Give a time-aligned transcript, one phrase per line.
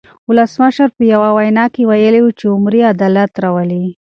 [0.29, 3.85] ولسمشر په یوه وینا کې ویلي وو چې عمري عدالت راولي.